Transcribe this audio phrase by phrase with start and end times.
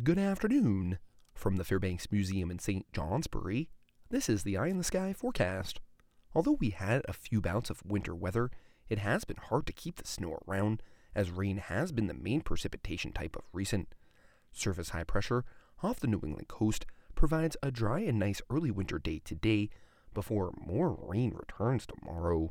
[0.00, 0.98] Good afternoon.
[1.34, 2.90] From the Fairbanks Museum in St.
[2.94, 3.68] Johnsbury,
[4.08, 5.80] this is the Eye on the Sky forecast.
[6.34, 8.50] Although we had a few bouts of winter weather,
[8.88, 10.82] it has been hard to keep the snow around,
[11.14, 13.94] as rain has been the main precipitation type of recent.
[14.50, 15.44] Surface high pressure
[15.82, 19.68] off the New England coast provides a dry and nice early winter day today
[20.14, 22.50] before more rain returns tomorrow.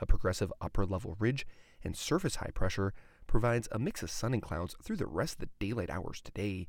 [0.00, 1.46] A progressive upper level ridge
[1.84, 2.92] and surface high pressure
[3.26, 6.68] provides a mix of sun and clouds through the rest of the daylight hours today.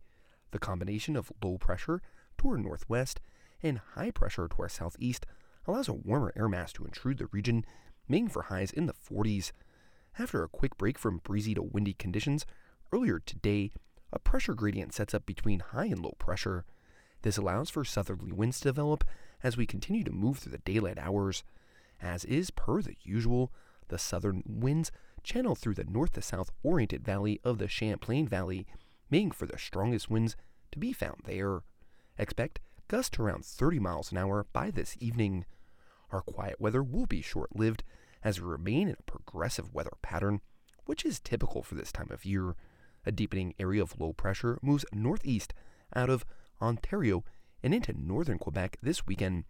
[0.52, 2.02] The combination of low pressure
[2.40, 3.20] to our northwest
[3.62, 5.26] and high pressure to our southeast
[5.68, 7.66] allows a warmer air mass to intrude the region,
[8.08, 9.52] making for highs in the 40s.
[10.18, 12.46] After a quick break from breezy to windy conditions,
[12.94, 13.72] earlier today,
[14.14, 16.64] a pressure gradient sets up between high and low pressure.
[17.24, 19.04] This allows for southerly winds to develop
[19.44, 21.44] as we continue to move through the daylight hours.
[22.02, 23.52] As is per the usual,
[23.88, 24.92] the southern winds
[25.26, 28.66] channel through the north to south oriented valley of the Champlain Valley,
[29.10, 30.38] making for the strongest winds
[30.72, 31.64] to be found there.
[32.18, 35.46] Expect gusts around 30 miles an hour by this evening.
[36.12, 37.84] Our quiet weather will be short lived
[38.24, 40.42] as we remain in a progressive weather pattern,
[40.86, 42.56] which is typical for this time of year.
[43.06, 45.54] A deepening area of low pressure moves northeast
[45.96, 46.26] out of
[46.62, 47.24] Ontario
[47.64, 49.44] and into northern Quebec this weekend.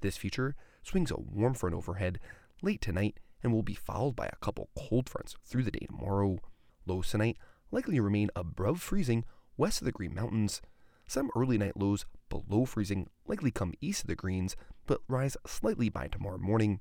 [0.00, 2.18] This feature swings a warm front overhead
[2.62, 6.38] late tonight and will be followed by a couple cold fronts through the day tomorrow.
[6.86, 7.36] Lows tonight
[7.70, 9.24] likely remain above freezing
[9.56, 10.62] west of the Green Mountains.
[11.06, 15.88] Some early night lows below freezing likely come east of the Greens, but rise slightly
[15.88, 16.80] by tomorrow morning.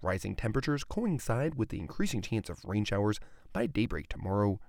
[0.00, 3.18] Rising temperatures coincide with the increasing chance of rain showers
[3.52, 4.60] by daybreak tomorrow.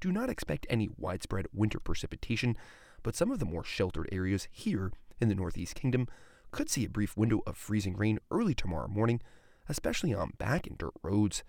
[0.00, 2.56] Do not expect any widespread winter precipitation,
[3.02, 6.08] but some of the more sheltered areas here in the Northeast Kingdom
[6.50, 9.20] could see a brief window of freezing rain early tomorrow morning,
[9.68, 11.42] especially on back and dirt roads.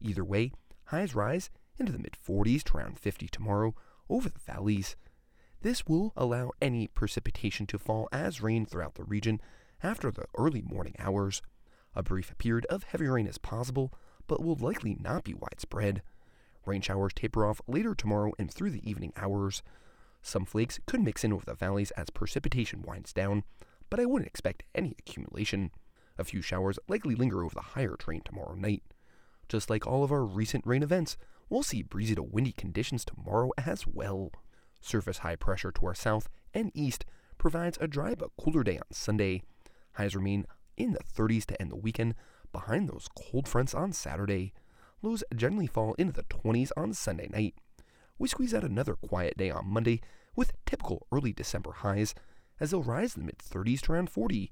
[0.00, 0.52] Either way,
[0.86, 3.74] highs rise into the mid 40s to around 50 tomorrow
[4.08, 4.96] over the valleys.
[5.62, 9.40] This will allow any precipitation to fall as rain throughout the region
[9.82, 11.42] after the early morning hours.
[11.94, 13.92] A brief period of heavy rain is possible,
[14.26, 16.02] but will likely not be widespread.
[16.64, 19.62] Rain showers taper off later tomorrow and through the evening hours.
[20.22, 23.44] Some flakes could mix in over the valleys as precipitation winds down,
[23.88, 25.70] but I wouldn't expect any accumulation.
[26.20, 28.82] A few showers likely linger over the higher terrain tomorrow night.
[29.48, 31.16] Just like all of our recent rain events,
[31.48, 34.30] we'll see breezy to windy conditions tomorrow as well.
[34.82, 37.06] Surface high pressure to our south and east
[37.38, 39.42] provides a dry but cooler day on Sunday.
[39.94, 40.44] Highs remain
[40.76, 42.14] in the 30s to end the weekend
[42.52, 44.52] behind those cold fronts on Saturday.
[45.00, 47.54] Lows generally fall into the 20s on Sunday night.
[48.18, 50.02] We squeeze out another quiet day on Monday
[50.36, 52.14] with typical early December highs
[52.60, 54.50] as they'll rise in the mid 30s to around 40.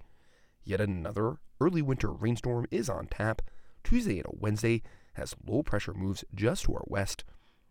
[0.65, 3.43] Yet another early winter rainstorm is on tap
[3.83, 4.83] Tuesday and Wednesday
[5.17, 7.25] as low pressure moves just to our west.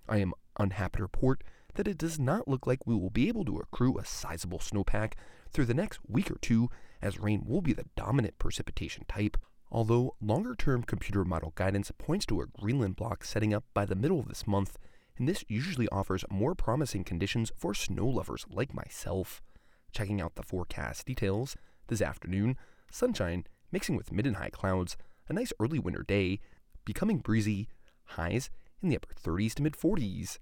[0.09, 1.43] I am unhappy to report
[1.75, 5.13] that it does not look like we will be able to accrue a sizable snowpack
[5.51, 6.69] through the next week or two,
[7.01, 9.37] as rain will be the dominant precipitation type.
[9.71, 13.95] Although longer term computer model guidance points to a Greenland block setting up by the
[13.95, 14.77] middle of this month,
[15.17, 19.41] and this usually offers more promising conditions for snow lovers like myself.
[19.91, 21.55] Checking out the forecast details,
[21.87, 22.57] this afternoon,
[22.91, 26.39] sunshine mixing with mid and high clouds, a nice early winter day,
[26.85, 27.67] becoming breezy,
[28.05, 28.49] highs
[28.81, 30.39] in the upper 30s to mid 40s.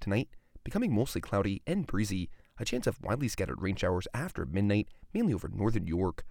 [0.00, 0.28] Tonight,
[0.64, 5.34] becoming mostly cloudy and breezy, a chance of widely scattered rain showers after midnight, mainly
[5.34, 6.24] over northern York.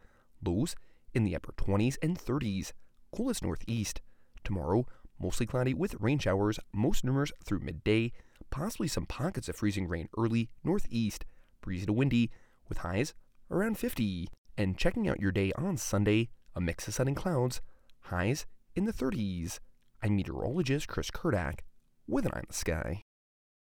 [0.45, 0.75] Lows
[1.13, 2.73] in the upper 20s and 30s,
[3.15, 4.01] coolest northeast.
[4.43, 4.85] Tomorrow,
[5.19, 8.11] mostly cloudy with rain showers, most numerous through midday,
[8.49, 11.25] possibly some pockets of freezing rain early northeast,
[11.61, 12.31] breezy to windy,
[12.67, 13.13] with highs
[13.49, 14.27] around 50.
[14.57, 17.61] And checking out your day on Sunday, a mix of sun and clouds,
[18.01, 19.59] highs in the 30s.
[20.01, 21.59] I'm meteorologist Chris Kurdak
[22.07, 23.03] with an eye in the sky.